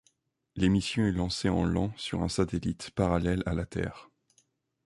[0.55, 4.09] L'émission est lancée en l'an sur un satellite parallèle à la terre.